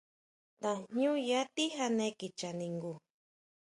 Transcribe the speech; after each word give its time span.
Tajñúya 0.61 1.41
tijane 1.55 2.07
kicha 2.19 2.49
ningu. 2.59 2.93